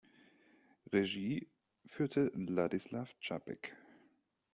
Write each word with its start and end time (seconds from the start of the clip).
Regie 0.91 1.47
führte 1.85 2.31
Ladislav 2.35 3.13
Čapek. 3.19 3.75